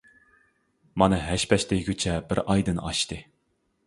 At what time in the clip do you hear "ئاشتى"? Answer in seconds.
2.87-3.19